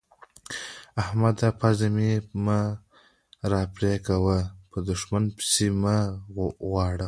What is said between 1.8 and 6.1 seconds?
مې مه راپرې کوه؛ به دوښمنه پيسې مه